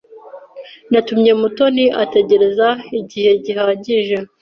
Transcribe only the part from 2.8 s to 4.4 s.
igihe gihagije.